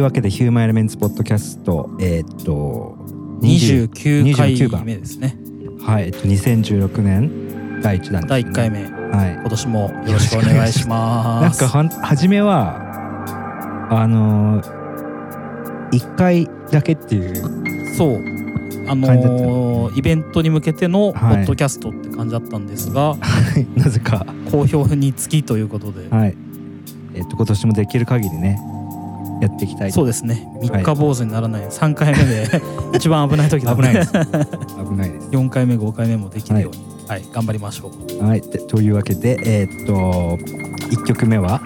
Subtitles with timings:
[0.00, 2.96] というわけでヒューマンエレメンツポッドキャストえーっと
[3.42, 5.36] 29 29番回目ですね。
[5.84, 8.84] はいえっと2016年第1弾ね、第1回目。
[8.84, 9.34] はい。
[9.34, 11.60] 今年もよろしくお願いします。
[11.60, 12.78] なんかはん初めは
[13.90, 18.14] あのー、1回だけっていうそう。
[18.88, 21.36] あのーイベントに向けてのポはい。
[21.42, 23.18] ッドキャストって感じだったんですが、
[23.76, 24.24] なぜか。
[24.50, 26.34] 好評につきということで、はい。
[27.12, 28.58] えっと今年もできる限りね
[29.40, 30.46] やっていきたいそうですね。
[30.60, 31.62] 三日坊主にならない。
[31.68, 32.46] 3回目で
[32.94, 34.12] 一番危ない時だ危ないです。
[34.12, 34.18] 危
[34.96, 35.28] ないです。
[35.30, 37.22] 4回目5回目もできるように、はい。
[37.32, 38.24] 頑張りましょう。
[38.24, 38.40] はい。
[38.40, 40.38] でというわけでえーっと
[40.90, 41.60] 1曲目は？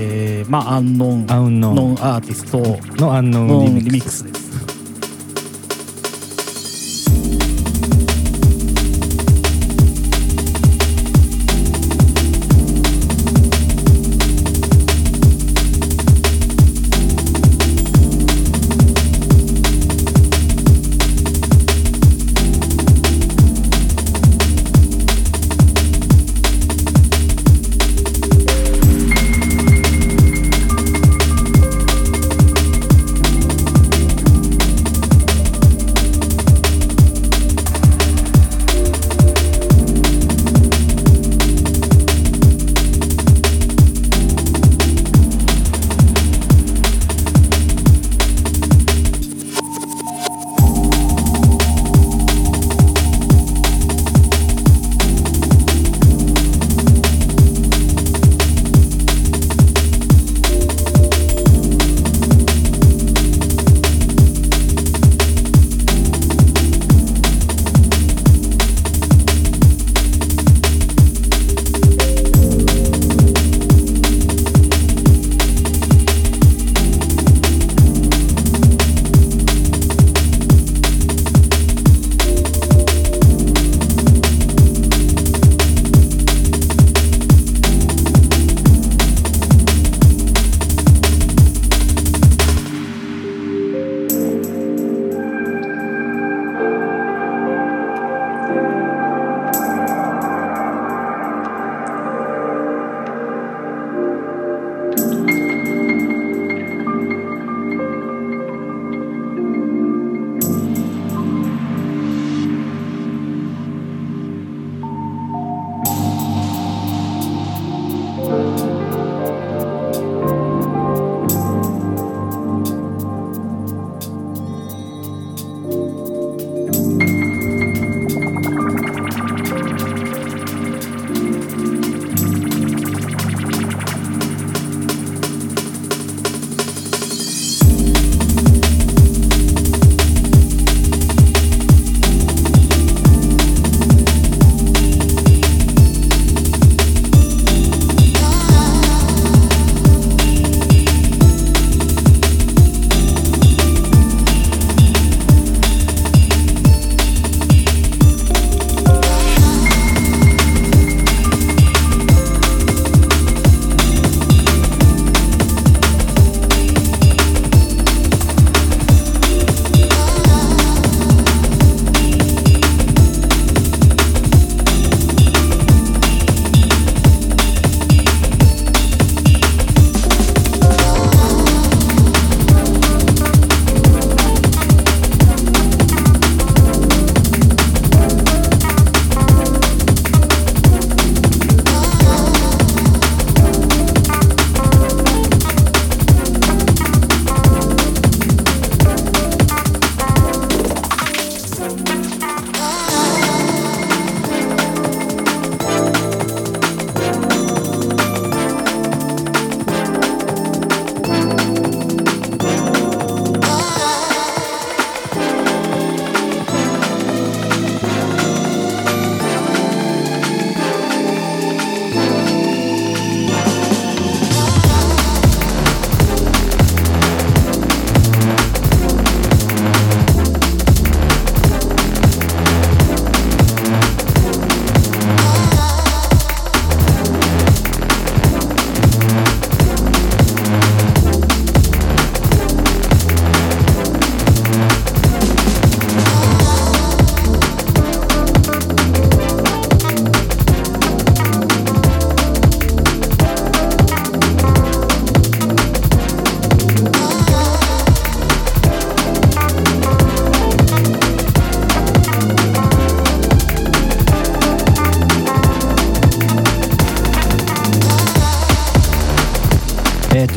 [0.00, 4.47] えー、まあアンノンアウンノンノンアーティストのアンノのンリミックスリミックスです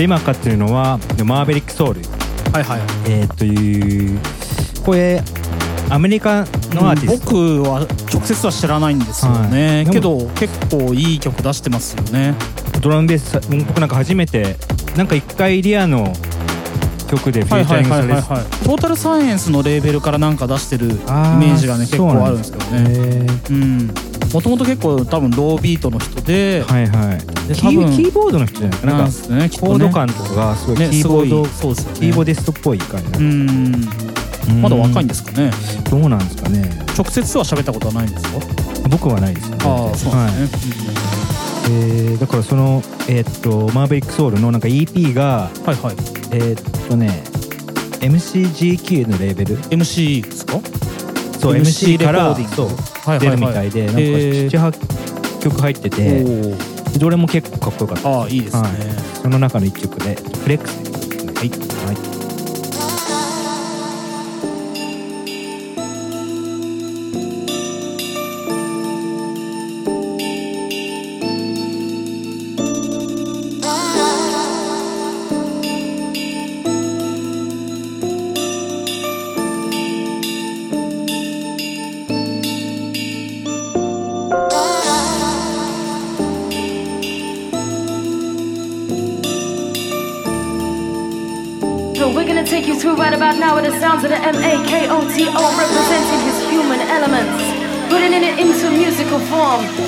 [0.02, 2.02] と今かかってるのはマーベリックソウル。
[2.52, 4.20] はいはいえー、という
[4.84, 5.22] これ
[5.90, 7.82] アメリカのアーティスト、僕は
[8.12, 9.94] 直接は知らないんですよね、はい。
[9.94, 12.36] けど結構いい曲出してますよね。
[12.82, 14.56] ドラムベースさ僕なんか初めて
[14.98, 16.14] なんか一回リアの
[17.10, 21.86] 曲でフはいはいューチャリングされてトータルサイエンスのレーベルからなんか出してるイメあージがね。
[21.86, 23.28] 結構あるんですけどね。
[23.50, 23.94] うん。
[24.34, 27.96] もともと結構多分ロービートの人で、はいはいで多分。
[27.96, 29.00] キーボードの人じゃないかな。
[29.00, 29.72] んんですねきっとね。
[29.72, 33.20] コード感とかがすごいキーボード、キーボディストっぽい感じ
[34.56, 35.52] まだ若いんですかね。
[35.90, 36.70] どうなんですかね。
[36.98, 38.40] 直接は喋ったことはないんですか？
[38.90, 39.58] 僕はないですね。
[39.62, 40.94] ああそうですね、
[41.70, 45.96] えーだからそのえーっとマーベリックソウルのなんか EP がうんはいはい。
[46.32, 47.24] えーっとね
[48.02, 50.60] MCGK のレーベル？MC ですか？
[51.40, 52.36] そう MC から
[53.20, 54.50] 出るみたいでなんかへー。
[54.50, 56.24] 78曲入ってて
[57.00, 58.72] どれも結構かっこよかったああいいですね、はい。
[59.22, 60.78] その中の1曲で「フレックス」
[61.38, 61.71] はい、はい、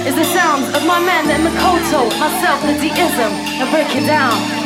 [0.07, 4.62] is the sounds of my man the Makoto, myself the deism, and break it down.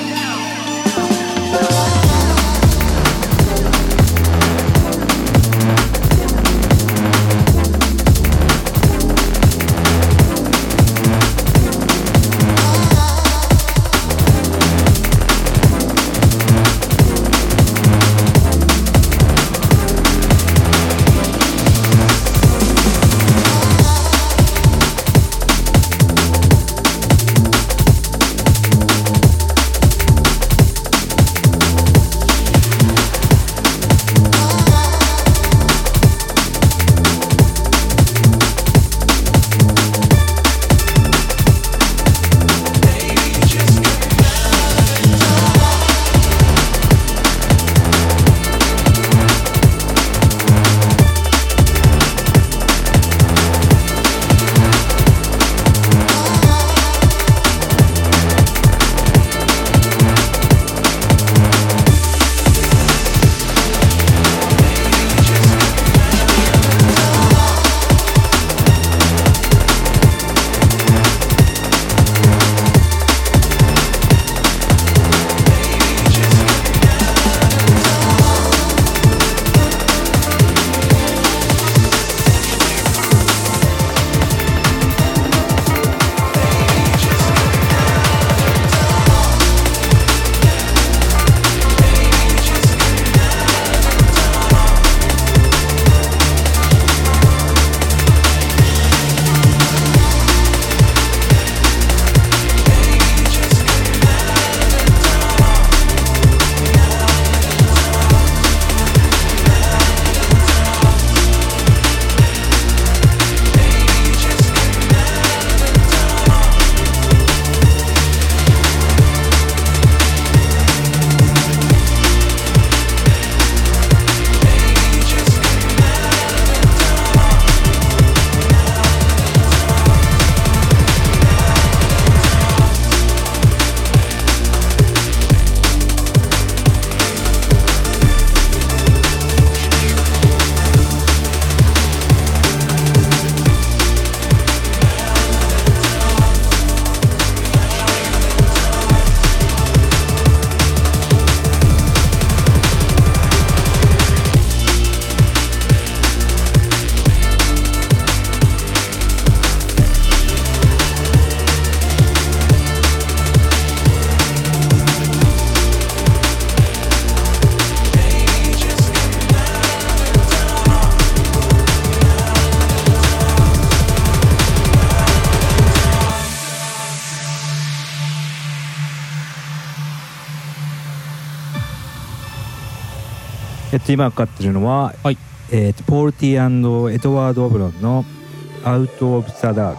[183.97, 185.17] 今かかってるのは、はい。
[185.51, 188.05] えっとポール・ティーエドワード・オブロンの
[188.63, 189.75] 「アウト・オブ・ザ・ダー。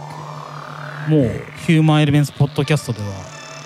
[1.07, 1.31] クもう
[1.65, 3.05] ヒューマンエレメンツポッドキャストでは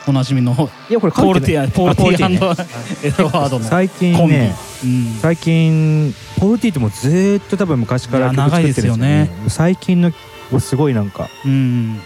[0.08, 9.32] おなじみのいやこれポールティアポールティあーエドワードの最近ねうん、最近ポールティーってもうずーっと多分昔から曲作ってるんですよね。
[9.46, 10.12] です最近の
[10.60, 11.30] すごいなんか。
[11.46, 12.00] うん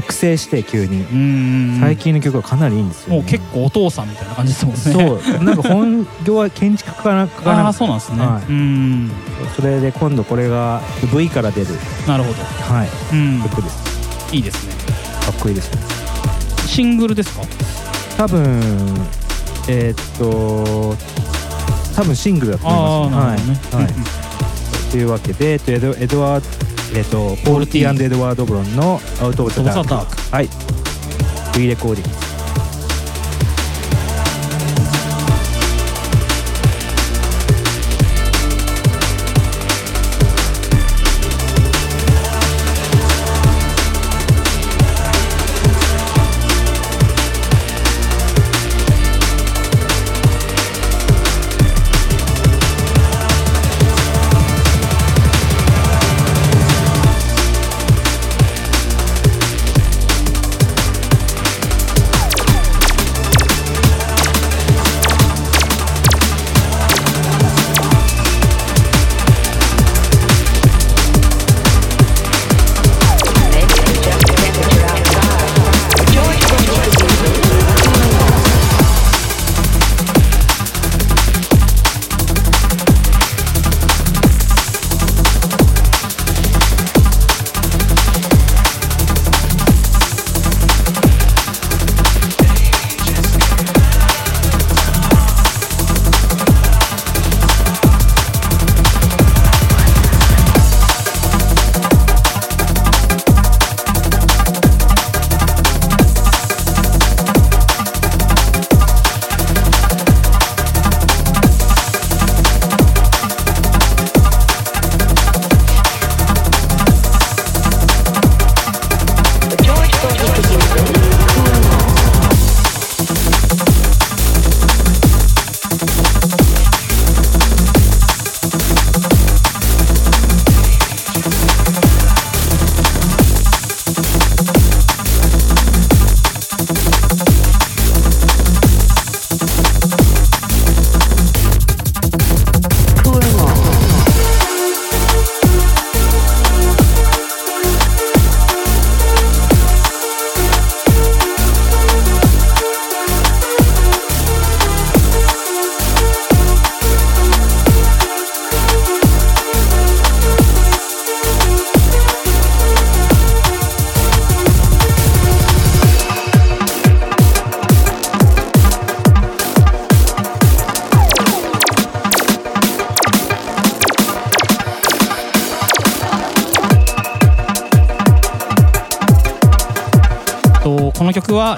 [0.00, 1.02] 覚醒して急に。
[1.02, 4.80] うん最近の曲はかなりいいんですよ、ね、もう結構お父さんみたいな感じですもんね。
[4.80, 5.44] そう。
[5.44, 7.68] なんか本業は建築家かなかあな。
[7.68, 8.44] あそうなんですね、はい。
[8.48, 9.10] うん。
[9.56, 10.80] それで今度これが
[11.12, 11.66] V から出る、
[12.06, 14.36] なるほど、はい、うん、曲です。
[14.36, 14.74] いいですね。
[15.24, 15.80] かっこいいですね。
[16.66, 17.42] シングルですか？
[18.16, 18.60] 多分
[19.68, 20.96] えーっと
[21.96, 23.46] 多分シングルだと思います。
[23.46, 23.94] ね、はい、はい、
[24.90, 30.48] というわけでえっとエドエドワードえっとポール・ティーエドワード・ブロンの「アウト・オブ・ザ・ダーク」はい。
[31.56, 32.27] V レコーディング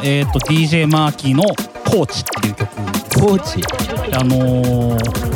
[0.00, 1.42] は、えー、と DJ マーキーの
[1.84, 2.70] 「コーチ」っていう曲。
[3.20, 3.62] コーチ。
[4.16, 5.30] あのー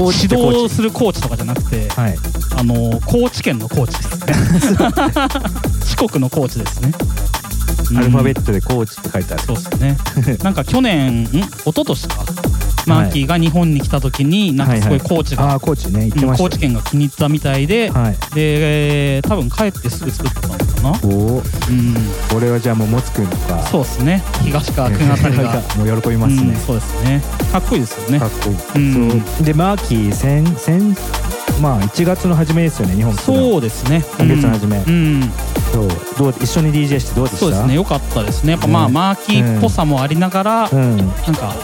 [0.00, 2.16] 指導するコーチとかじゃなくて、はい。
[2.56, 4.02] あのー高知県のコーチで
[4.60, 4.88] すね。
[5.84, 6.92] 四国のコーチですね。
[7.96, 9.42] アルファベトットでコーチって書いてある。
[9.42, 9.96] そうですね。
[10.42, 11.26] なんか去年ん？
[11.26, 12.24] 一昨年か。
[12.86, 18.12] マーキーが日本に来た時になんかすごいコーチが、ああコーチね言ってましたうん高知県が気に入ったみたいで、はい。
[18.34, 21.94] で、えー多分帰ってすぐ作ったのかなおおうん。
[22.30, 23.62] これはじゃあもう持つくんとか。
[23.66, 24.22] そうですね。
[24.42, 25.62] 東川君あたりが。
[25.76, 27.22] もう喜びますうんね、そうですね。
[27.52, 28.20] かっこいいですよね。
[28.20, 29.10] かっこいい、うん。
[29.10, 29.44] そう。
[29.44, 30.96] でマーキー先先
[31.60, 34.02] まあ1月の初めですよね日本そうですね。
[34.18, 34.76] 今月の初め。
[34.78, 35.32] うん、うん。
[35.72, 35.88] そう。
[36.18, 37.38] どう一緒に DJ してどうでした？
[37.40, 37.74] そうですね。
[37.74, 38.52] 良かったですね。
[38.52, 40.96] やっぱまあ、うんマーキーっぽさもありながら、うん。
[40.96, 41.54] なんか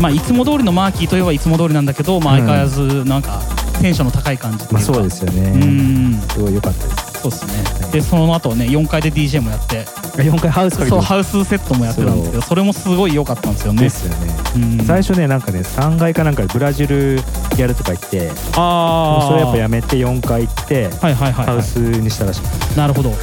[0.00, 3.40] まあいつも通りのマーキーといえばいつも通りなんだけど、まあ、相変わらずなんか
[3.80, 4.74] テンションの高い感じっていうか。
[4.74, 6.22] まあそうですよね、うん。
[6.28, 7.08] すごい良かったです。
[7.22, 7.52] そうですね
[7.92, 9.84] でその後ね4階で DJ もやって。
[10.22, 13.82] 4回ハウスかけてそうハウスセットもやってたんですけどそれもすごい良かったんですよね。
[13.82, 14.84] ですよね、うん。
[14.84, 17.20] 最初ねなんかね3階かなんかでブラジル
[17.56, 22.42] やるとか言ってああそれやっぱやめて4階行ってはいはいはい、はい、ハウスにしたらしい、
[22.76, 23.12] なるほど。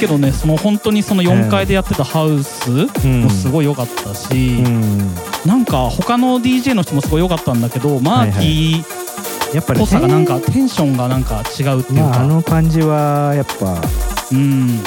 [0.00, 2.70] けどねその本当にその4階でやってたハウス
[3.06, 5.14] もすごい良かったし、うん。
[5.46, 9.03] なんか他の DJ の人もすごい良かったんだけどマーキー
[9.54, 13.80] やっぱねっぽさがなんかテンションがなんか違うっていうか、まああの感じはやっぱ
[14.32, 14.80] うん。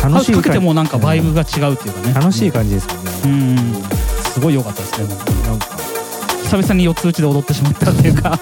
[0.00, 3.56] ハウスかけてもなんかバイブが違うっていうかね、楽しい感じですよね、うん。
[4.32, 5.42] すごい良かったですね本当に。
[5.42, 5.66] なんか。
[6.44, 8.30] 久々に四つ打ちで踊ってしまったっていうか。
[8.30, 8.38] ね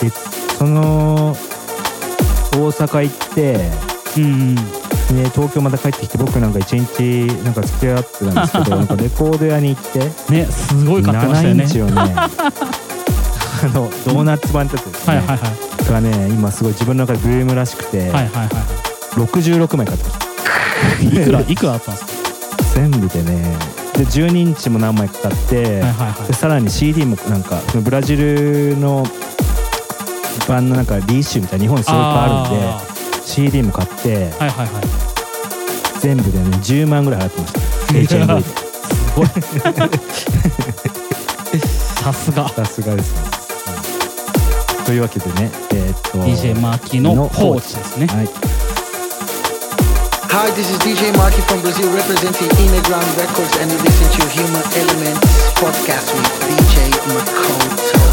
[0.00, 0.10] で
[0.58, 1.36] その
[2.52, 3.70] 大阪行って
[4.16, 9.98] うんで東京また帰ってきて僕なんか一日なんか付き合ってたんですけど なんかレコード屋に行って。
[10.32, 12.14] ねすごい買ってましたよ7イねンチをね
[13.62, 15.50] あのドーナツ版ってやつですね、はいはいはい。
[15.90, 18.48] がね今すごい自分の中でブームらしくて、はいはいは
[19.16, 20.26] 66枚買ってました。
[21.02, 22.12] い いくらいくらあったんですか？
[22.74, 23.56] 全部でね
[23.94, 26.28] で12インチも何枚か買って、はいはいはい。
[26.28, 29.06] でさらに CD もなんかそのブラジルの
[30.48, 32.80] 版のなんかリーシュみたいな日本にすごいいっぱいあるんであ
[33.26, 34.82] CD も買ってーはいはいはい。
[36.00, 37.60] 全部でね10万ぐらい払ってました。
[38.16, 38.42] HMV で。
[38.44, 38.50] す
[39.16, 39.26] ごい。
[42.02, 42.48] さすが。
[42.48, 43.39] さすがですね、うん
[44.86, 48.28] というわけでねえーっと DJ マーキーのポーチですねはい
[50.30, 54.62] Hi, this is DJ Marky from Brazil representing Innerground Records and you listen to Human
[54.78, 58.09] Elements podcast with DJ Makoto..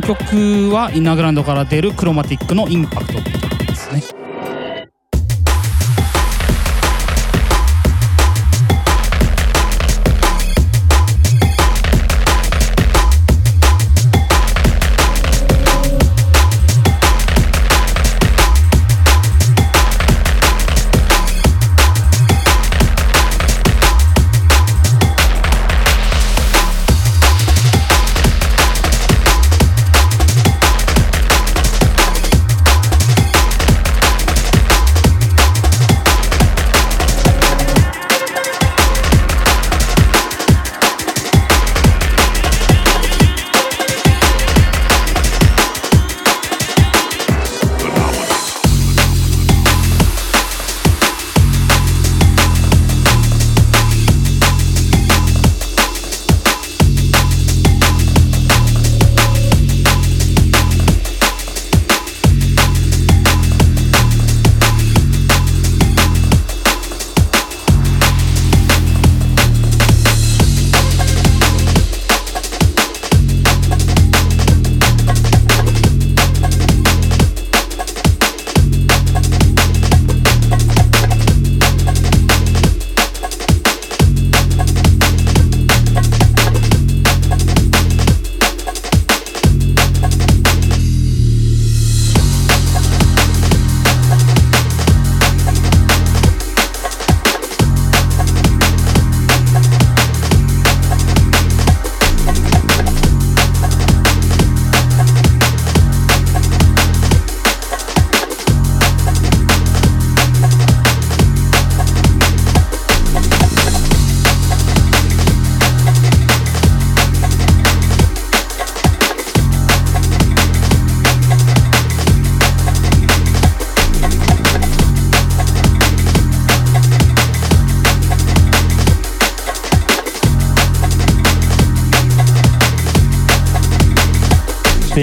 [0.00, 3.37] の曲はインナーグラウンドから出るクロマティックのインパクト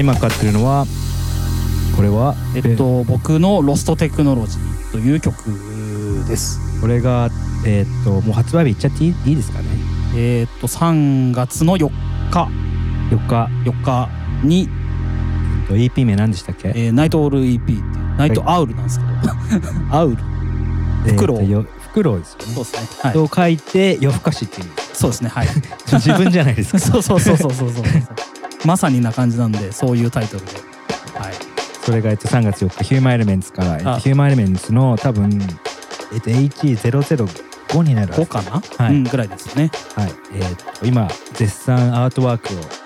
[0.05, 0.85] 今かかってるのは
[1.95, 5.35] これはえっと僕の「ロストテクノロジー」という曲
[6.27, 6.59] です。
[6.79, 7.31] これが
[7.65, 9.65] えっともう発売日いっちゃっていいいいですかね？
[10.15, 11.89] えっと3月の4
[12.29, 12.49] 日。
[13.09, 13.49] 4日。
[13.67, 14.09] 4日
[14.43, 14.69] に、
[15.63, 16.67] えっと EP 名何でしたっけ？
[16.75, 17.83] えーナイトオール EP っていう。
[18.17, 19.11] ナイトアウルなんですけど、
[19.89, 20.17] アウル。
[21.13, 21.45] フクロウ。
[21.45, 22.53] フクロウですよね。
[22.53, 22.87] そうですね。
[23.01, 23.13] はい。
[23.13, 24.67] と書いて夜更かしっていう。
[24.93, 25.29] そうですね。
[25.29, 25.47] はい。
[25.91, 26.77] 自分じゃないですか。
[26.79, 27.83] そうそうそうそうそうそう
[28.65, 30.51] まさにな感じなんでそういうタイトルで。
[31.17, 31.33] はい。
[31.83, 35.39] それがえっと3月4日ヒューマンエレメンツから、えっヒューマンエレメンツの多分
[36.13, 38.21] えっと HE005 になるはず。
[38.23, 38.95] 5かな、はい。
[38.95, 39.69] うん、ぐらいですね。
[39.95, 40.11] はい。
[40.33, 42.85] えっと今絶賛アートワークを。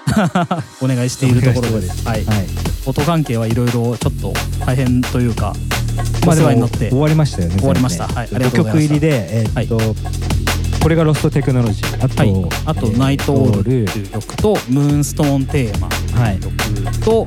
[0.84, 2.08] お願いしているところです。
[2.08, 2.26] はい。
[2.26, 2.48] はい。
[2.86, 4.34] 音関係はいろいろちょっと
[4.66, 5.54] 大変というか
[6.24, 6.90] おまあでも世話になって。
[6.90, 8.08] 終わりましたよね終わりました。
[8.08, 8.90] はいありがとうございました。
[8.90, 9.78] 5曲入りでえーっと、
[10.82, 12.06] これがロストテクノロジー。
[12.06, 12.34] あと、はい、
[12.66, 15.90] あと「えーナイトオール」っていう曲と「ムーンストーンテーマ」
[16.20, 16.40] はい。
[16.40, 16.54] 曲
[17.00, 17.26] と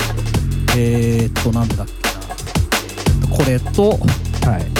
[0.76, 1.92] えー、っとなんだっけ
[3.28, 3.36] な。
[3.36, 3.96] これとは
[4.58, 4.64] い「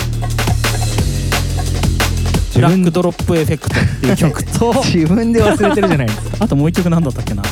[2.55, 6.37] ブラックドロップエフェクト」っていう曲と 自分で忘れてるじゃないですか。
[6.41, 7.43] あともう一曲なんだったっけな。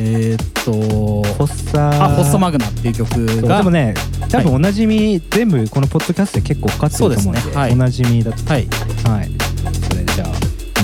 [0.00, 3.94] えー、っとホッサあホッサマグナっていう曲がでもね
[4.28, 7.56] 多分おなじみ、全部このポッドキャストで結構かかってると思うんでそうですね。
[7.56, 7.72] はい。
[7.72, 8.52] おなじみだと。
[8.52, 8.68] はい。
[9.04, 9.47] はい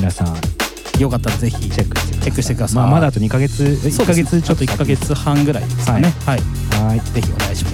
[0.05, 2.21] 皆さんよかったらぜひチェックしてください。
[2.21, 6.12] チェックしてくださいまあ、まだあと2ヶ月1そうですヶ月ちょっと1ヶ月半ぐらいですかね。
[6.27, 6.40] はい、
[6.85, 7.01] はい。
[7.01, 7.74] ぜひお願いします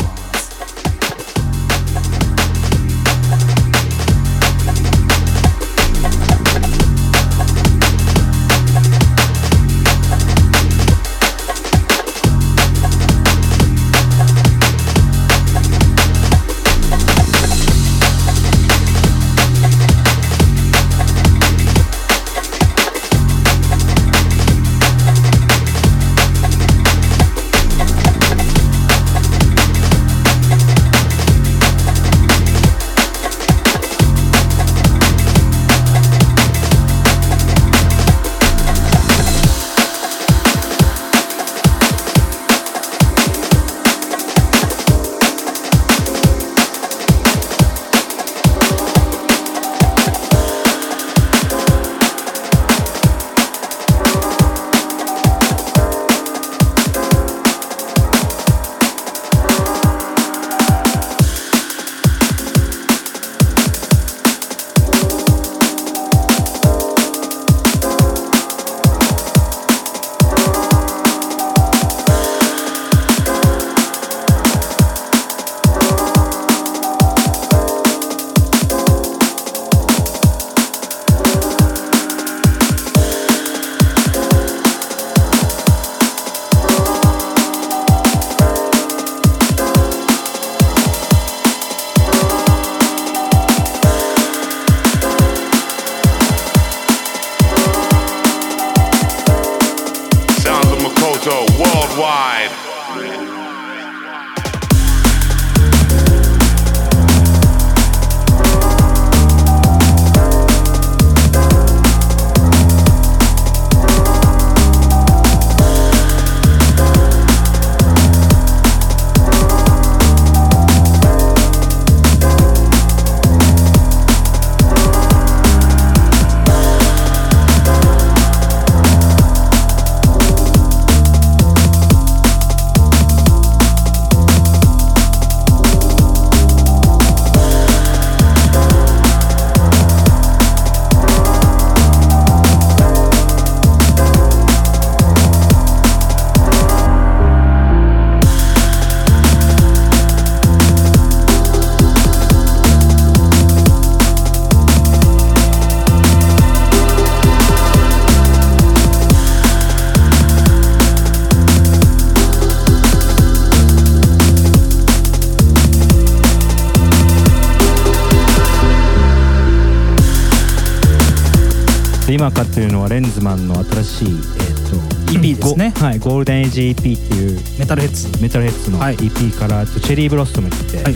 [173.00, 175.72] ンズマンの新しい、えー、と EP ですね。
[175.76, 178.22] ゴはい、ゴールデンエイジ EP っていうメタルヘッズ。
[178.22, 178.96] メタルヘッズのはい。
[178.96, 180.94] EP から、あとチェリーブロッソムって言って、はい。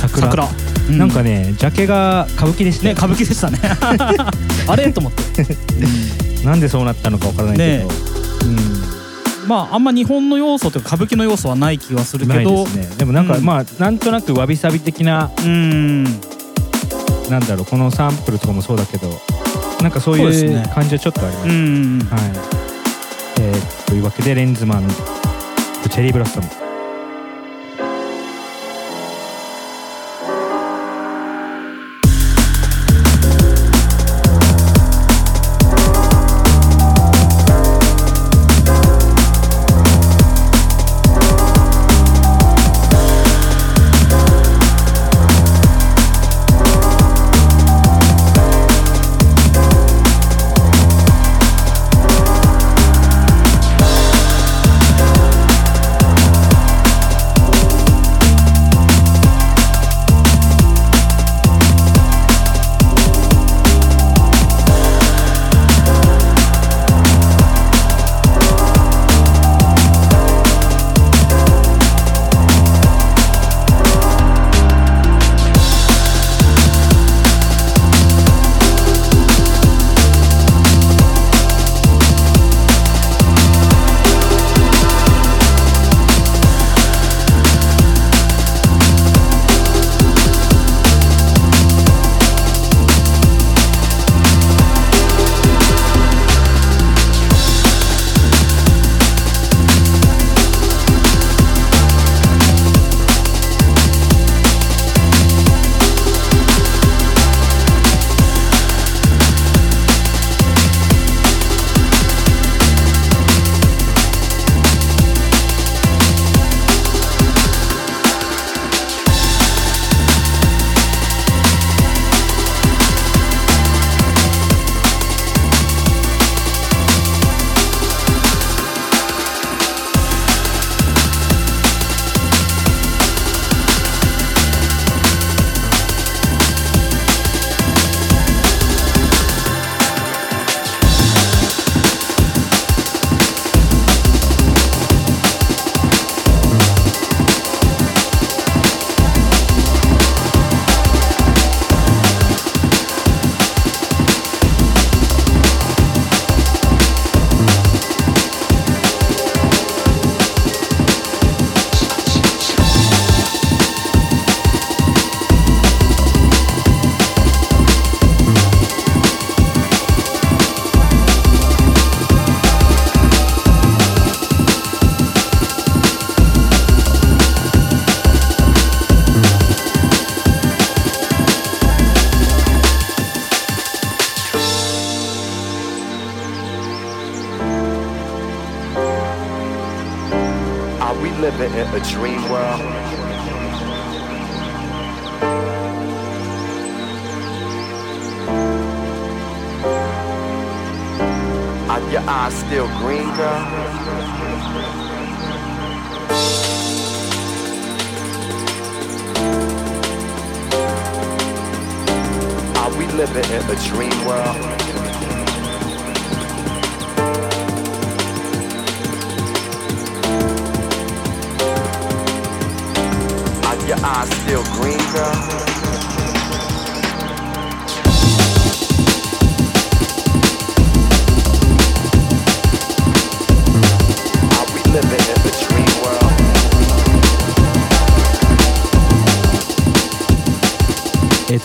[0.00, 0.30] 桜。
[0.30, 0.48] 桜、
[0.90, 2.94] うなんかねジャケが歌舞伎でしたよ。
[2.94, 3.58] ね歌舞伎でしたね。
[4.68, 4.92] あれ？
[4.92, 5.46] と思って、
[6.44, 7.94] なんでそうなったのかわからないけど、ね
[9.46, 12.64] まああんま日本の要素というか歌舞伎の要素はない気はするけど。
[12.64, 12.86] ですね。
[12.96, 13.44] でもなんか、うん。
[13.44, 16.04] まあなんとなくわびさび的なうん。
[17.30, 19.08] なんだろうこのサンプルとかもそうだけど
[19.84, 22.20] なんかそういそう感じはちょっとあります、うんはい、
[23.42, 24.88] えーというわけでレンズマン
[25.82, 26.63] とチェリーブロッサム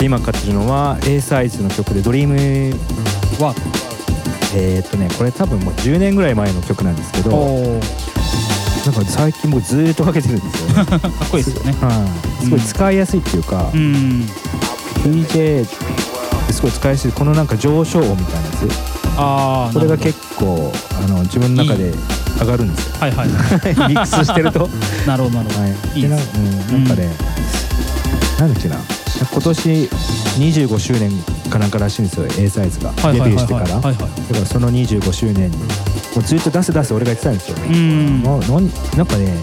[0.10, 2.34] 今かかってるのは A サイズの曲で「ドリーム
[3.40, 7.80] ワードえっ、とねこれ多分もう10年ぐらい前の曲なんですけどお
[8.88, 11.76] なんか最近僕ずーっとかけてるんですよね、 かっこいいですよね。
[11.80, 12.08] は
[12.42, 14.28] い、すごい使いやすいっていうか、うん。
[15.04, 17.12] DJ ってすごい使いやすい。
[17.12, 18.46] このなんか上昇音みたいなや
[19.18, 21.94] ああつこれが結構あの自分の中で
[22.40, 22.96] 上がるんですよ。
[23.00, 23.34] はいはい ミ
[23.96, 25.68] ックスしてると、はい、なるほどなるほど。
[25.94, 26.00] い。
[26.00, 27.10] いでな,、ですうん、なんかね、
[28.40, 28.78] なんだっけな
[29.32, 29.70] 今年
[30.40, 31.12] 25周年
[31.50, 32.92] かなんからしいんですよ A サイズが。
[33.12, 35.66] デビューしてから、だからその25周年にも
[36.20, 38.24] うずっと出せ出せ俺が言ってたんですよ、うん。
[38.24, 39.34] ななんかね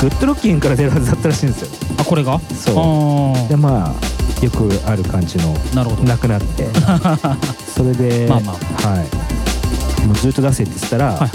[0.00, 1.68] グッドロッキンから出るはずだったらしいんですよ。
[1.98, 2.38] あこれが？
[2.40, 2.74] そう。
[2.76, 6.02] あでまあよくある感じのあなるほど。
[6.02, 6.66] なくなって。
[7.74, 8.58] それでまあまは
[10.02, 10.06] い。
[10.06, 11.30] もうずっと出せって言ってたら、はいはい。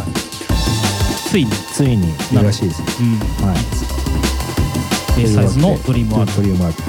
[1.30, 1.52] ついに。
[1.74, 3.20] ついにいるらしいですうん。
[3.48, 3.58] はい。
[5.24, 6.42] A サイズのドリームワールド。
[6.44, 6.84] リームワール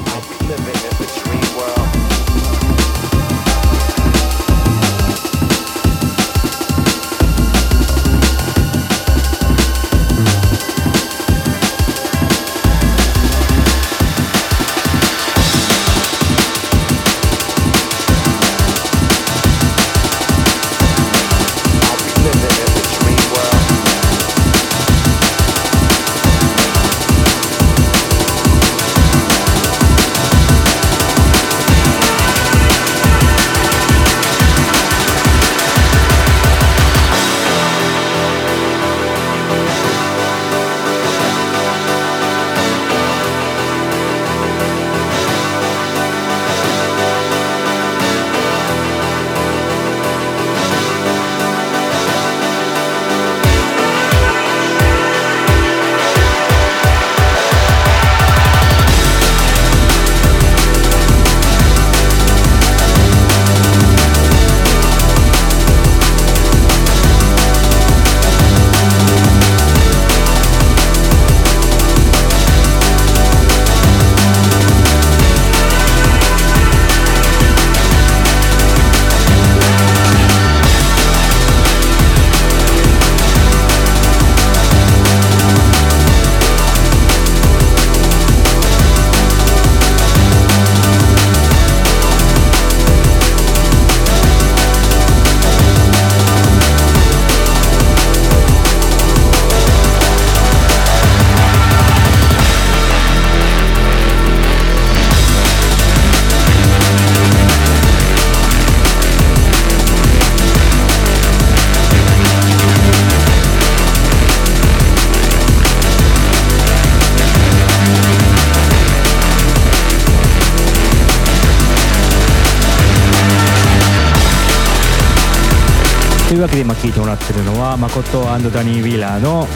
[126.32, 129.46] というわけで今聞いてもらってるのは誠ダニー・ウィーラーの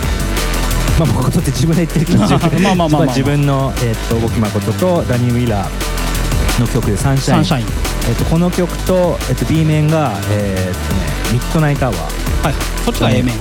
[0.98, 2.18] まあ誠って自分で言ってるけど
[2.60, 7.66] まあまあまあまあ 自分の、えー、と僕誠とダニー・ウィーラーの曲で「Sunshine」イン。
[8.10, 11.00] えー、とこの曲と,、えー、と B 面が、えーとね、
[11.32, 11.98] Midnight Hour。
[12.44, 12.54] はい。
[12.84, 13.34] そっちが A 面。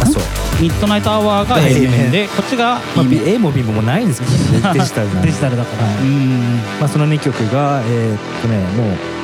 [0.00, 0.22] あそう、
[0.60, 2.12] Midnight Hour が A 面。
[2.12, 3.34] でこっちがまあ、B 面。
[3.34, 4.32] A も B ももうないんですけど、
[4.68, 5.84] ね、デジタルなデジタルだから。
[5.84, 6.60] はいうん。
[6.78, 9.19] まあ、その2曲がえーっとねもう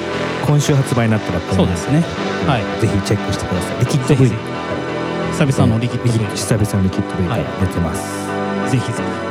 [0.46, 2.00] 今週発売になったばっかりそうですね。
[2.46, 2.80] はい。
[2.80, 3.80] ぜひチェックしてください。
[3.80, 4.30] リキッド V
[5.32, 7.44] 久々のリキッド V 久々のリキッド V がはい。
[7.60, 9.02] 出てます、ぜひぜひ「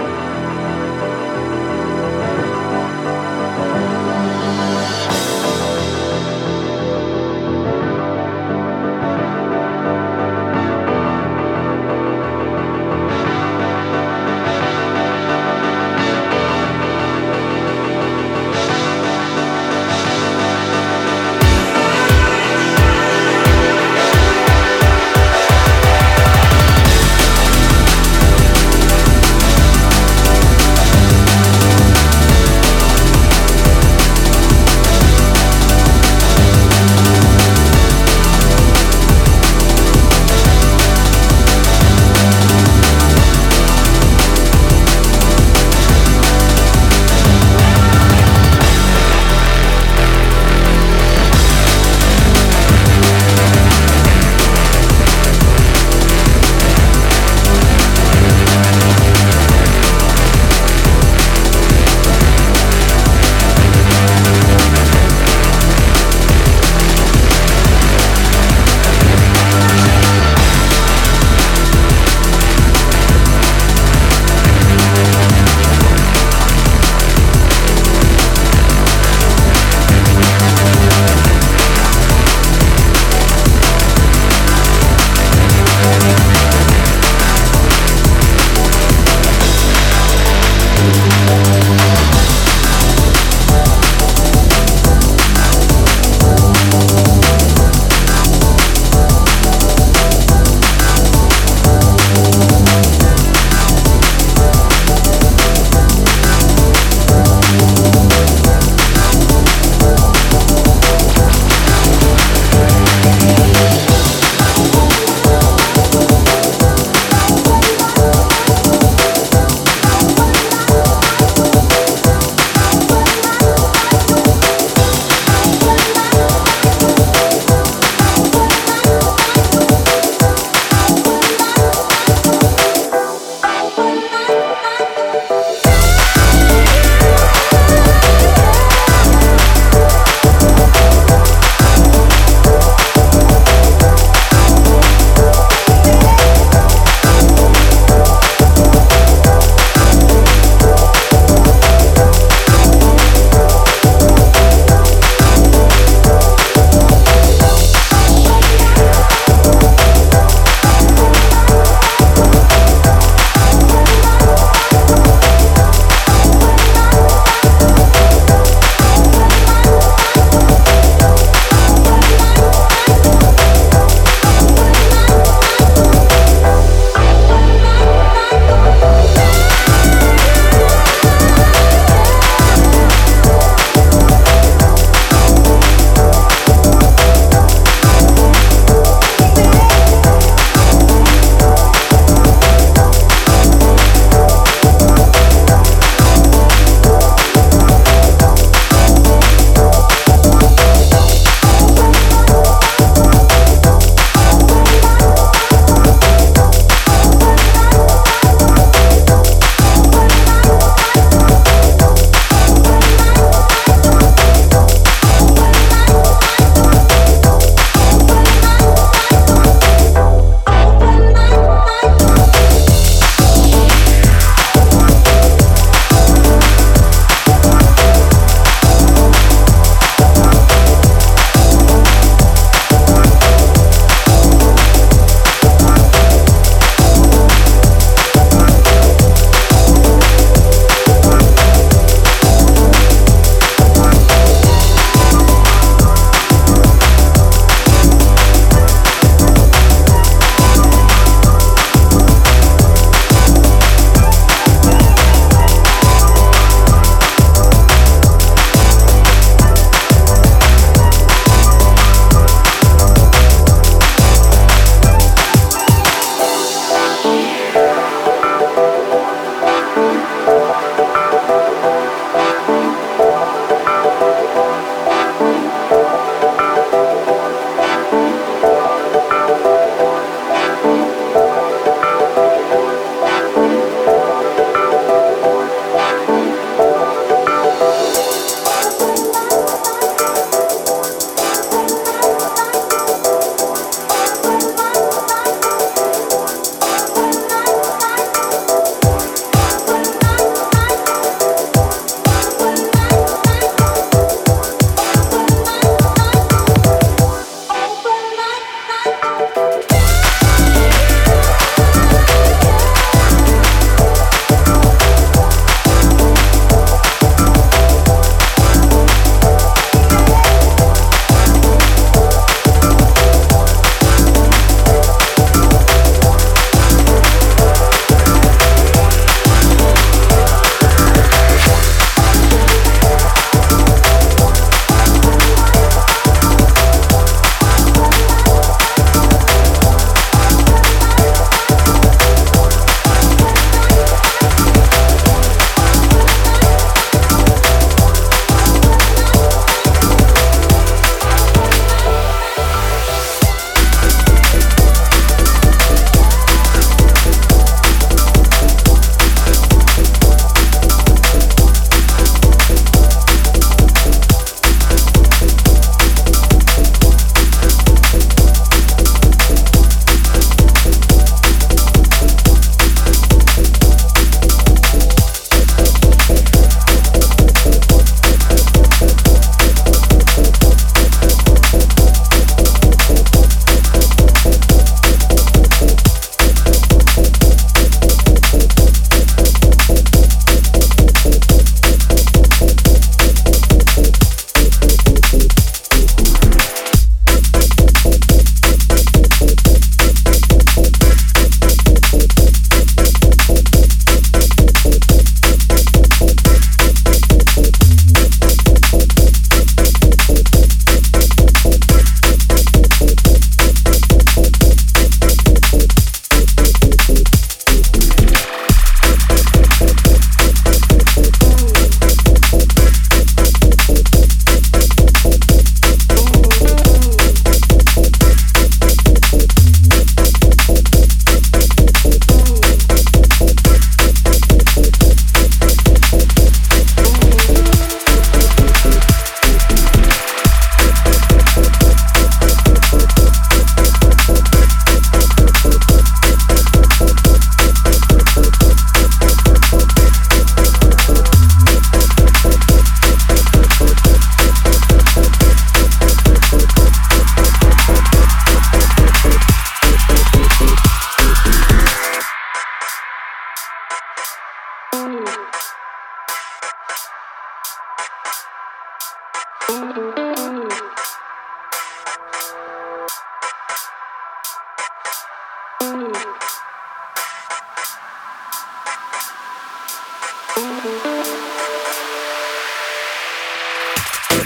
[484.16, 484.22] と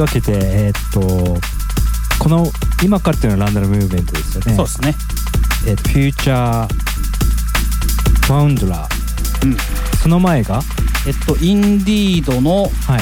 [0.00, 0.32] いうわけで、
[0.66, 1.38] えーっと
[2.18, 2.46] この
[2.82, 4.54] 今からっていうのはランダムムーブメントですよね。
[4.54, 4.94] そうですね。
[5.66, 6.74] えーっとフューチャー
[8.26, 9.56] ファウンドラー、うん。
[10.02, 10.62] その前が、
[11.06, 13.00] えっとインディードのはい、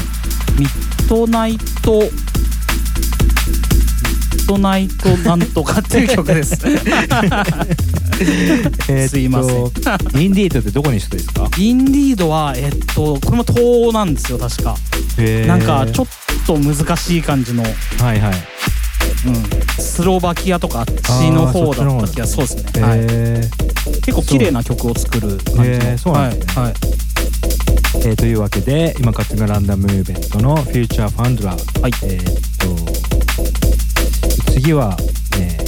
[0.60, 2.08] ミッドナイトミ
[4.40, 6.56] ッドナイトなんとかっていう曲です。
[9.08, 9.56] すいません。
[10.20, 11.48] インディートってどこに人ですか？
[11.58, 14.76] インディードはえっとこれも東欧なんですよ確か。
[15.46, 16.08] なんかちょっっ
[16.48, 18.34] と難しい感じの、とはいはい。
[19.26, 23.40] うん、スロバキアとかあっちの方だった気がそうですね、はい、え
[24.04, 26.64] 結構綺麗な曲を作る感じの、へーそうなんですねはい。
[26.64, 26.74] はい。
[26.74, 26.78] ー
[28.10, 31.92] えーというわけで今勝手がランダムムーブメントのフューチャーファンドラー、はい。
[32.04, 32.24] えーっ
[34.44, 34.96] と次は
[35.38, 35.58] ね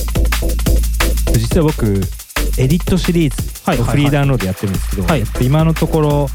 [1.33, 1.87] 実は僕
[2.59, 3.89] エディットシリーズはいはいはい。
[3.89, 5.20] をフリーダウンロードやってるんですけど、はい。
[5.20, 6.28] えっと今のところ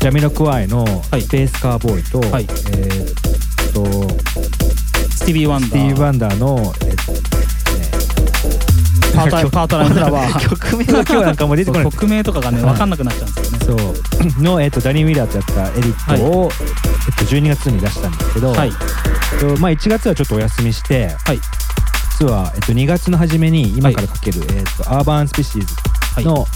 [0.00, 1.22] ジャミロクワイのはい。
[1.22, 2.44] Space Cowboy と、はい。
[2.44, 3.25] えーっ
[3.76, 3.84] と
[5.10, 7.20] スティービー・ワンダースティーブ・ワンダーの、えっとね
[9.14, 11.90] パート Part-Time Lover 曲名が今日なんかもう出てこない。
[11.90, 12.72] 曲名とかがねはい。
[12.72, 13.94] 分かんなくなっちゃうんですよね。
[14.38, 14.42] そう。
[14.44, 18.68] の、えっとダニー・ウィラーとやったエディットを、えっと12月に出したんですけど、はい。
[18.68, 21.40] えっとまあ、1月はちょっとお休みして、はい。
[22.18, 25.66] 実は、えっと、2月の初めに今からかける、えっと、アーバン・スペシー
[26.20, 26.46] ズの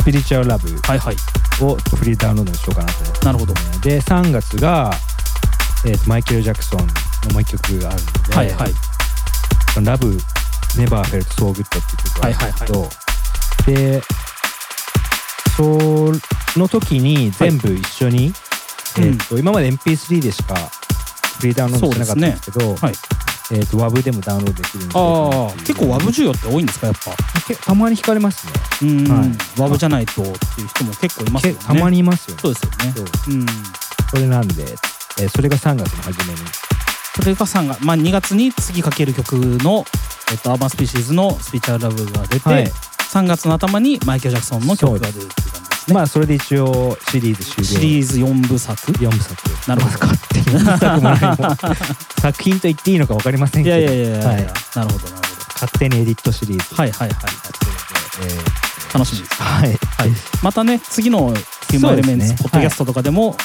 [0.00, 1.16] Spiritual Love はいはい。
[1.60, 3.54] をフリーダウンロードにしようかなと思ってなるほど。
[3.82, 4.92] で3月が、
[5.86, 6.86] えっとマイケル・ジャクソンの
[7.32, 8.74] もう一曲があるんで「はいはい。
[9.82, 10.18] Love
[10.78, 12.90] Never Felt So Good」っていう曲があるんですけど、
[13.66, 14.02] で
[15.56, 18.32] その時に全部一緒に、
[18.98, 19.04] うん。
[19.04, 20.54] えっと今まで MP3 でしか
[21.38, 22.94] フリーダウンロードしてなかったんですけどはい。
[23.52, 25.00] えっと WAV でもダウンロードできるんであ
[25.50, 27.10] あ結構ワブ需要って多いんですかやっぱ？
[27.46, 28.52] けたまに聞かれますね。
[28.82, 29.60] うん、はい。
[29.60, 31.58] ワブじゃないとっていう人も結構いますよね。
[31.60, 32.40] けたまにいますよね。
[32.42, 32.94] そうですよね。
[33.28, 33.46] うん。
[34.10, 34.64] それなんで、
[35.20, 36.40] えーそれが3月の初めに。
[37.14, 39.84] それが3月、まあ、2月に次かける曲の、
[40.32, 42.72] えっと、アーバンスピーシーズのスピーチャーラブが出て、はい。
[43.12, 45.94] 3月の頭にマイケル・ジャクソンの曲が出るっていう感じですね。
[45.94, 47.64] まあそれで一応シリーズ終了。
[47.64, 48.92] シリーズ4部作。
[48.92, 49.42] 4部作。
[49.68, 49.98] なるほど。
[49.98, 51.56] 勝手に4部作も
[52.20, 53.76] 作品と言っていいのか分かりませんいけど。
[53.76, 55.08] やいやいやいや、はい、なるほどなるほど。
[55.54, 56.74] 勝手にエディットシリーズ。
[56.74, 57.18] はいはいはい。
[58.22, 59.42] えー楽しみです。
[59.42, 59.68] はい。
[59.70, 59.78] はい、
[60.42, 61.34] またね次の
[61.68, 63.36] 「ヒューマンエレメンツ」ポッドキャストとかでも、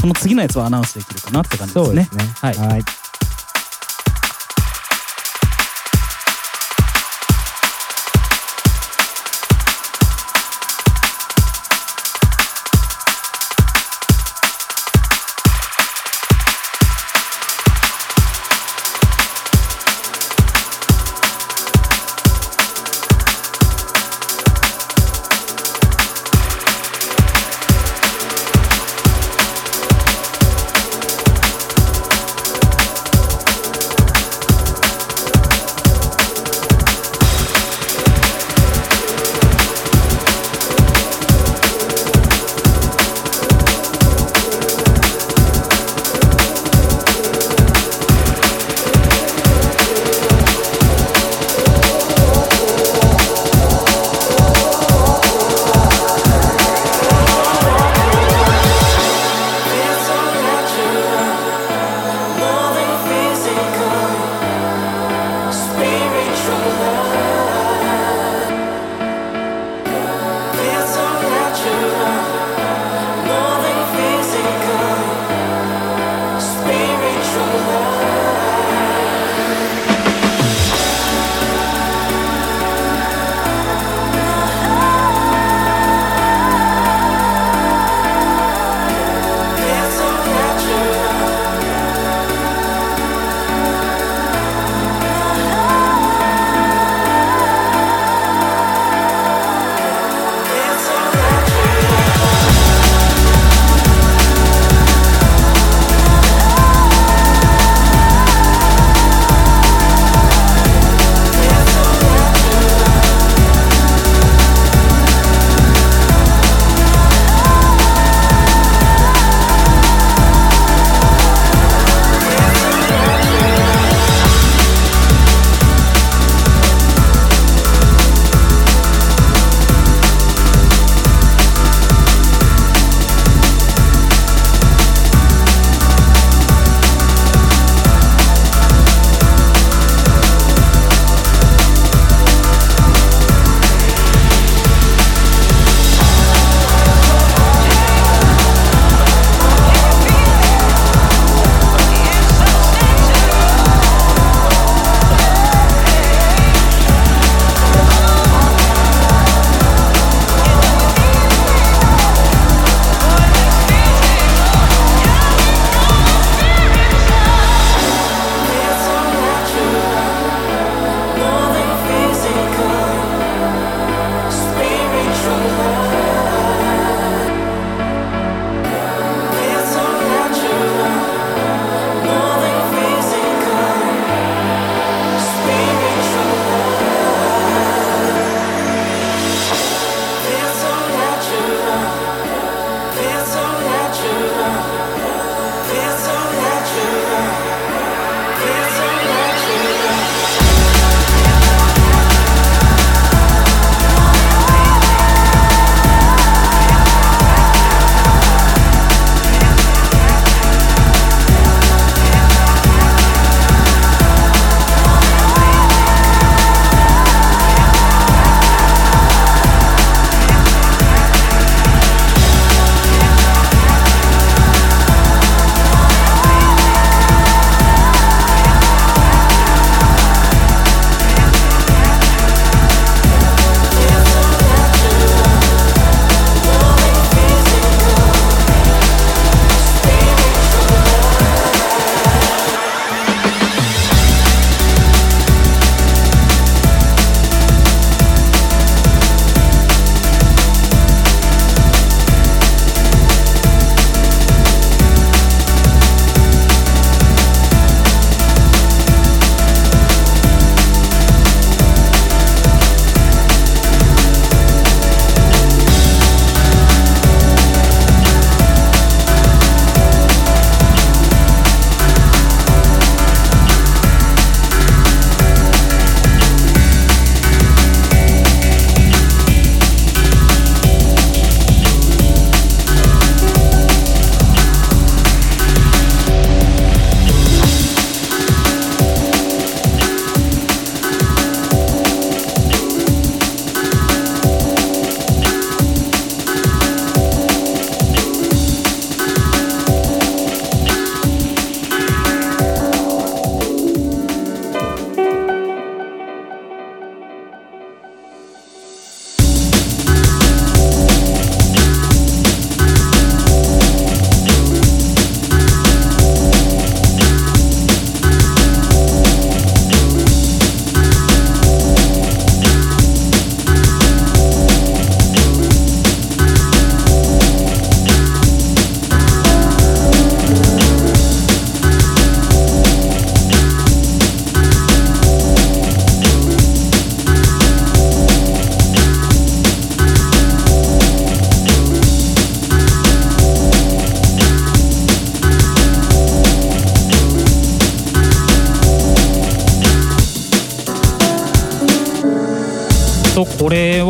[0.00, 2.08] その次のやつはアナウンスできるかなって感じですね。
[2.10, 2.16] す。
[2.16, 2.24] ね。
[2.40, 2.54] はい。
[2.56, 2.84] はい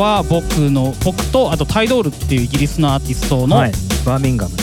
[0.02, 3.72] は僕の僕とあとタイドールっていうイギリスのアーティストの、はい。
[4.04, 4.54] バーミンガム。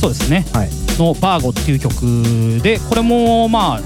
[0.00, 0.44] そうですね。
[0.52, 0.68] はい。
[0.98, 3.80] の「バーゴ」っていう曲でこれもまあ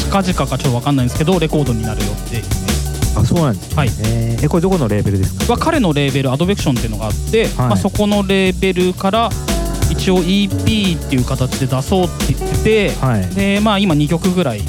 [0.00, 3.90] 近々かちょっと分かんないんですけどレコードになる予定ですあそうなんですはい。
[4.02, 5.52] えーえこれどこのレーベルですか？
[5.52, 7.52] は彼のレーベルアドベクションっていうのがあって、はい。
[7.68, 9.30] まあ、そこのレーベルから
[9.90, 13.26] 一応 EP っていう形で出そうって言ってて、はい。
[13.34, 14.62] でまあ今2曲ぐらい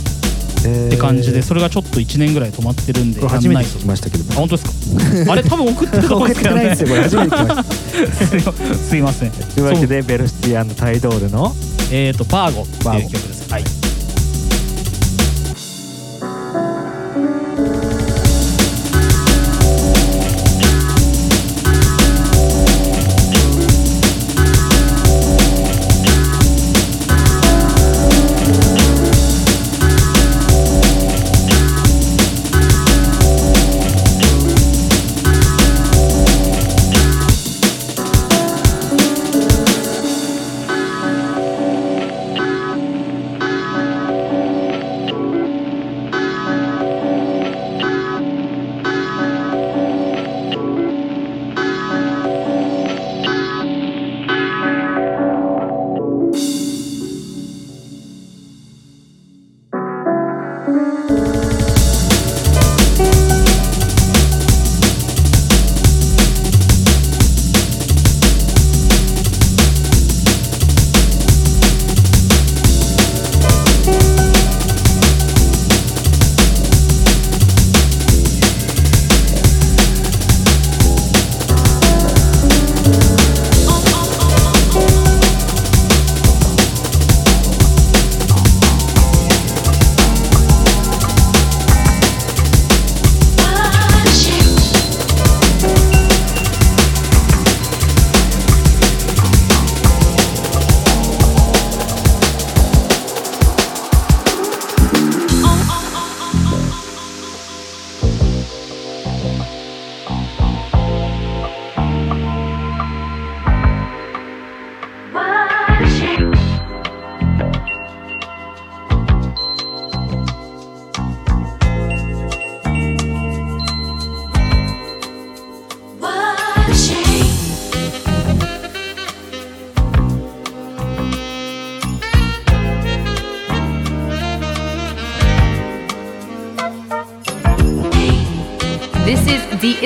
[0.66, 5.32] っって感じでそれがちょっと1年ぐらい止まってるんで これ初めて聞きましたけどあ本当ですか？
[5.34, 6.84] あれ多分送ってると思うんですけどねす
[8.98, 9.32] いません。
[9.32, 11.56] というわけでベルシティタイドールの？
[11.92, 13.35] えっ、とバーゴっていう曲です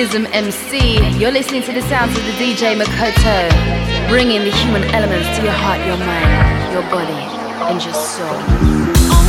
[0.00, 1.18] is Deism MC.
[1.18, 5.52] You're listening to the sounds of the DJ Makoto, bringing the human elements to your
[5.52, 7.12] heart, your mind, your body,
[7.70, 9.19] and your soul.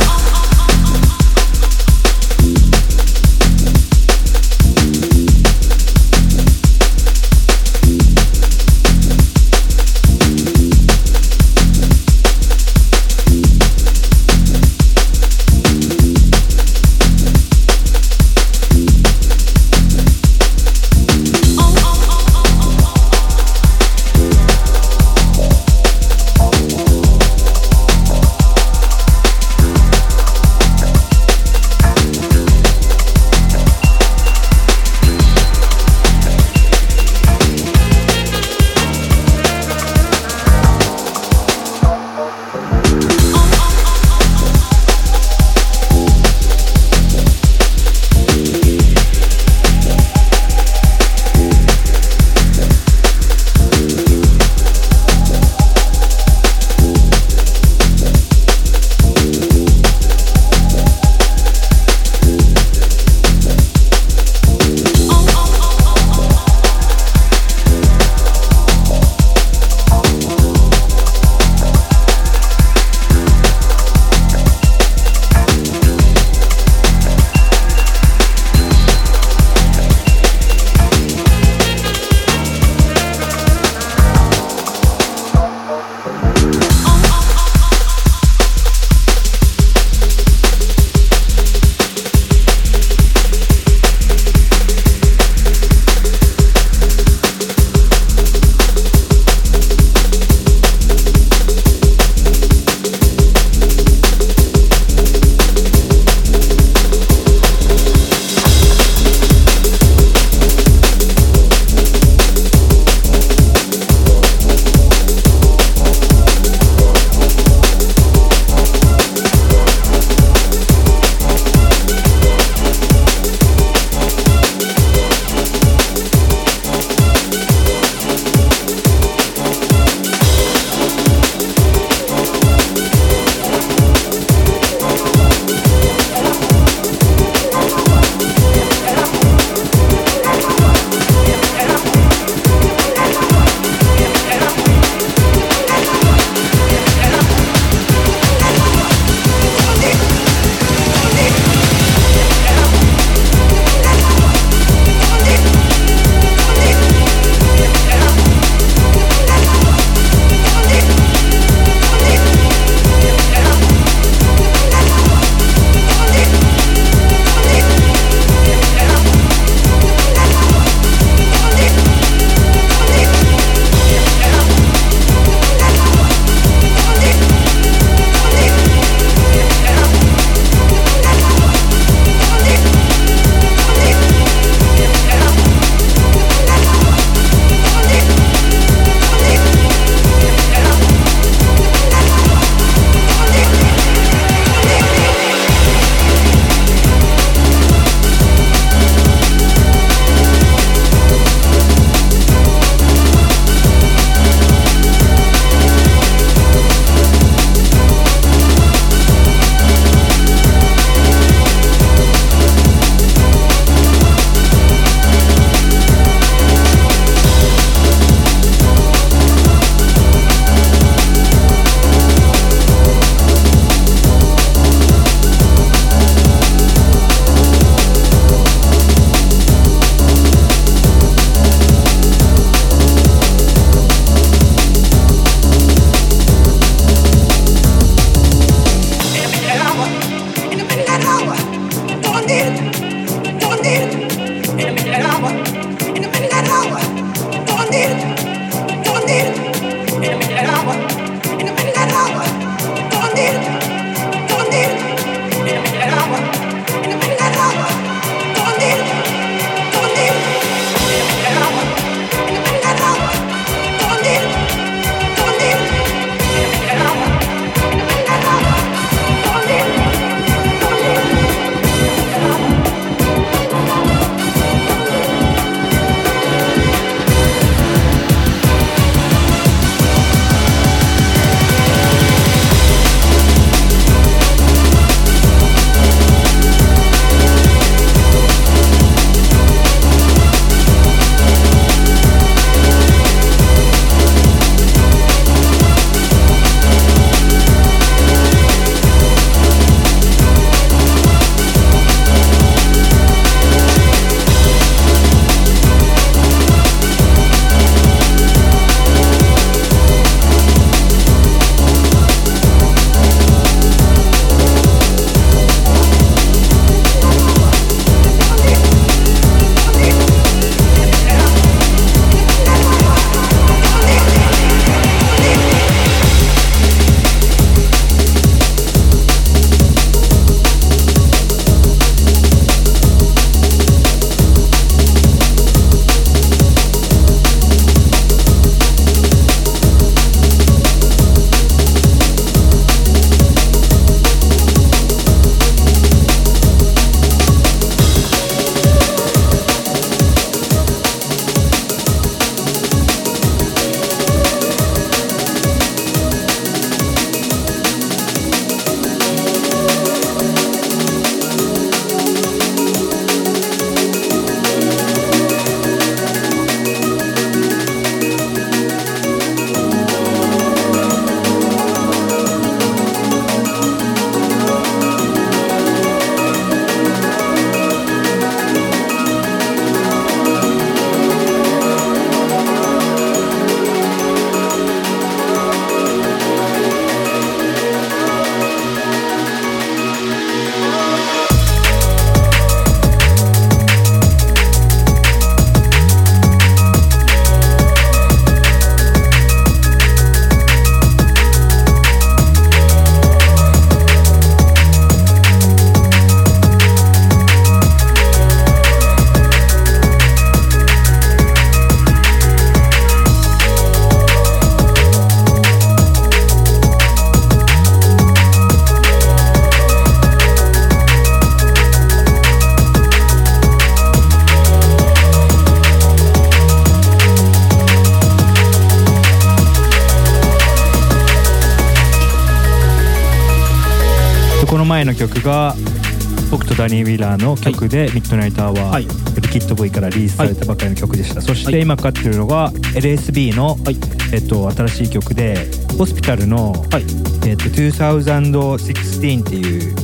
[437.02, 438.86] ラーの曲で「ミッドナイト・アワー」はい。
[439.20, 443.76] リキッド V からリリースされたばかりの曲でした、そしはいて今かかってるのが LSB の、はい。
[444.12, 445.48] えっと、新しい曲で
[445.78, 446.84] ホスピタルの、はい。
[447.26, 449.74] えっと、2016っていう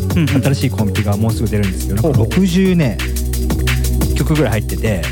[0.42, 2.26] 新しいコンピがもうすぐ出るんですけど、ほうほう。
[2.26, 2.98] 60ね
[4.16, 5.02] 曲ぐらい入ってて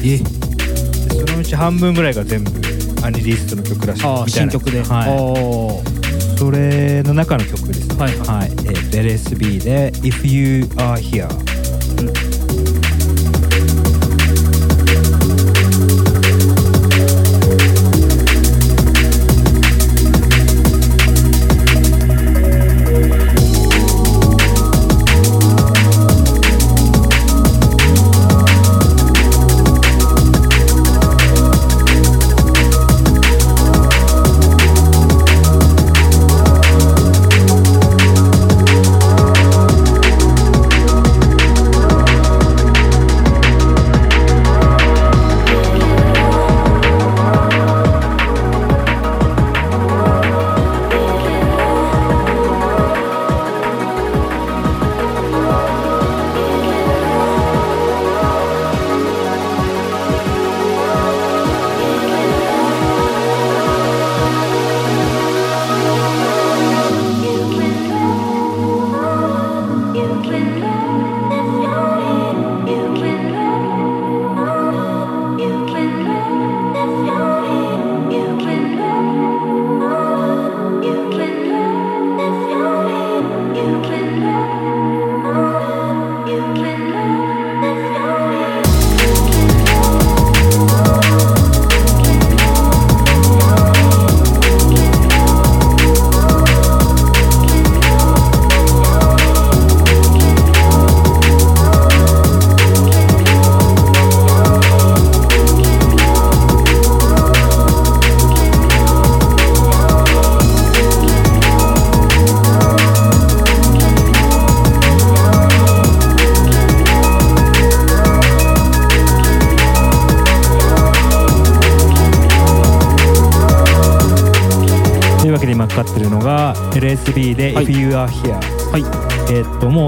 [1.09, 2.51] そのうち半分ぐらいが全部
[3.03, 4.29] アンリリーストの曲らしいみたいな。
[4.29, 7.89] 新曲で、はい、それの中の曲です。
[7.89, 8.29] ねはいはい。
[8.29, 11.29] はい、えーと LSB で「If You Are Here」
[11.97, 12.26] Mm-hmm.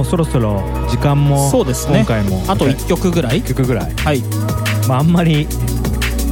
[0.09, 1.99] そろそろ時間もそうですね。
[1.99, 2.43] 今回も。
[2.49, 3.95] あと1曲ぐらい？1曲ぐらい。
[3.95, 4.23] はい。
[4.89, 5.47] まああんまり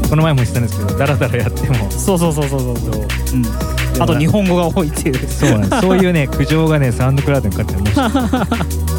[0.08, 1.90] この前も言ってたんですけどダラダラやっても。
[1.90, 3.98] そうそうそうそうそうそう、う。
[3.98, 5.28] ん、あと日本語が多いっていう。
[5.28, 5.80] そうなんです。
[5.82, 7.92] そういうね苦情がねサウンドクラウドにかかってもし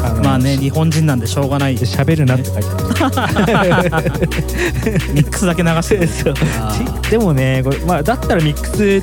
[0.04, 1.76] あのまあね日本人なんでしょうがない。
[1.76, 2.68] で喋るなって書いて
[3.90, 4.20] ある。
[5.12, 6.08] ミックスだけ流してる
[7.10, 7.18] で。
[7.18, 9.02] もねこれ、まあ、だったらミック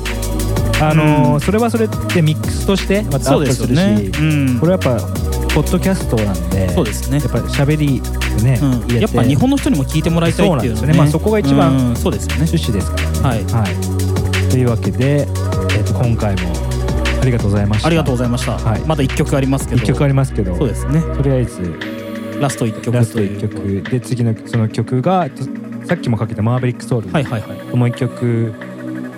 [0.80, 1.40] あのーうん。
[1.40, 4.22] それはそれでミックスとしてまたアそうですップするし、よね、う
[4.52, 4.58] ん。
[4.60, 5.25] これはやっぱ
[5.56, 7.18] ポッドキャストなんでそうですね。
[7.18, 8.02] やっぱり喋り
[8.36, 9.00] でね、うん。
[9.00, 10.98] やっぱ日本の人にも聞いてもらいたいっていうのそうなんですよね。
[10.98, 12.44] まあそこが一番うんそうですよね。
[12.44, 13.44] 趣旨ですからね。
[13.54, 14.50] はい。
[14.50, 16.52] というわけで、えー、と今回も
[17.22, 17.86] ありがとうございました。
[17.86, 18.80] ありがとうございました、はい。
[18.82, 19.82] まだ1曲ありますけど。
[19.82, 21.00] 一曲ありますけど、そうですね。
[21.00, 21.80] とりあえず
[22.38, 25.26] ラスト1曲ラスト1という曲で次のその曲が
[25.86, 27.74] さっきもかけたマーベリックソウル、はいはいはい。
[27.74, 28.52] もう1曲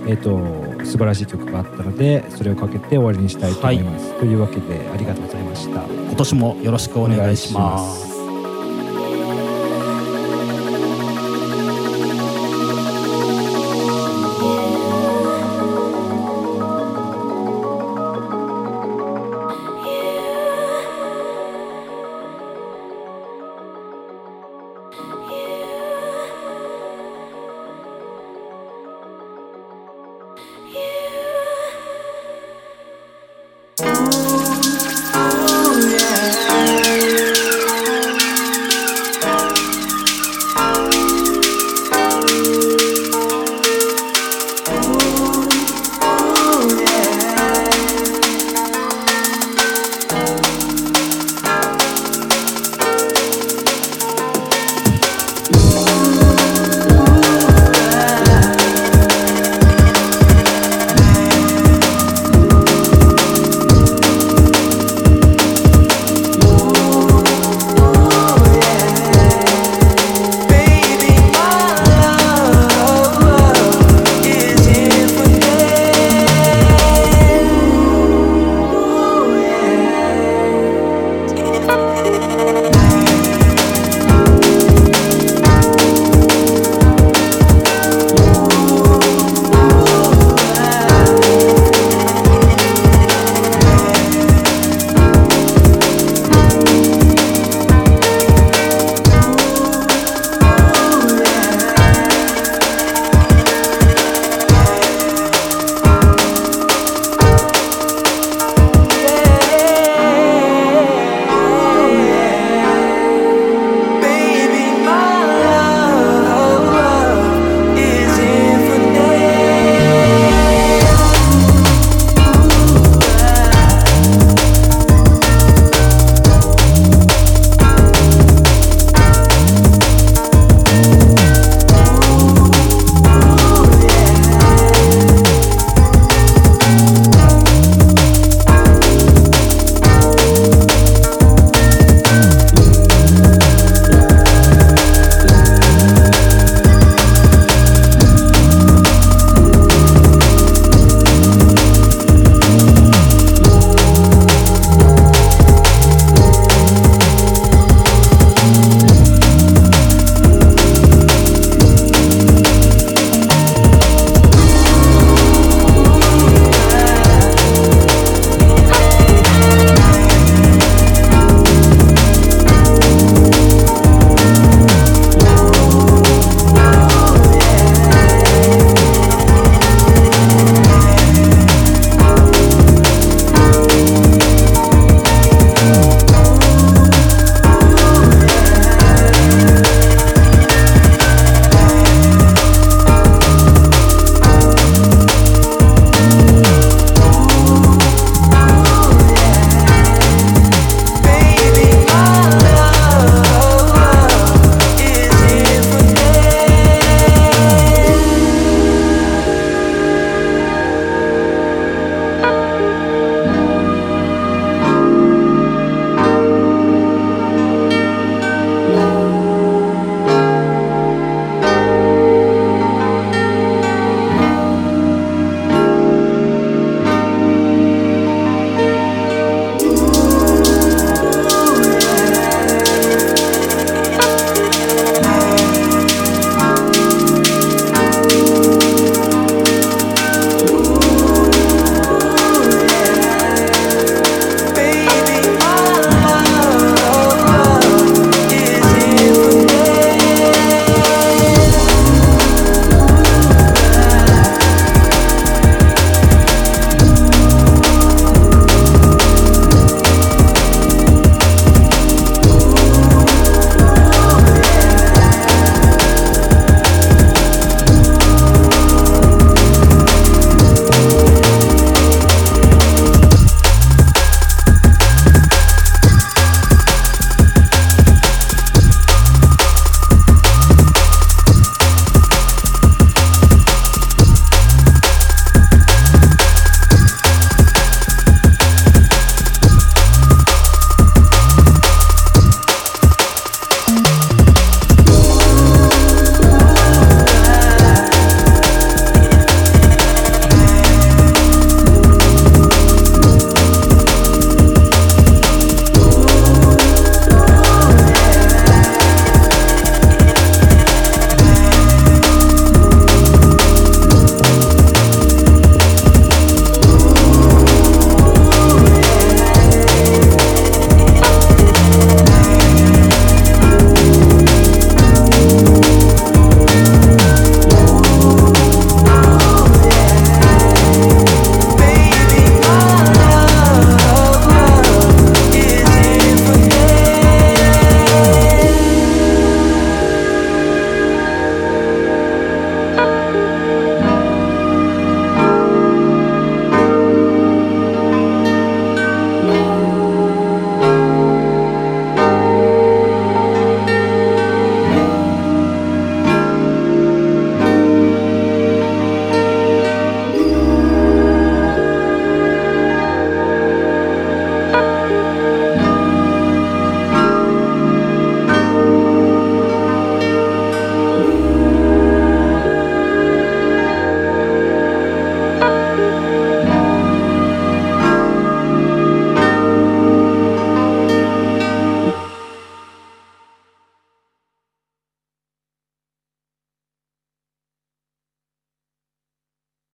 [0.07, 4.19] えっ、と素晴らしい曲があったのでそれをかけて終わりにしたいと思います。
[4.19, 5.85] というわけでありがとうございました。
[5.85, 8.08] 今年もよろしくお願いします